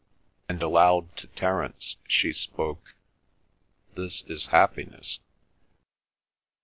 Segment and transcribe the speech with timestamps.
[0.49, 2.95] And aloud to Terence she spoke,
[3.93, 5.19] "This is happiness."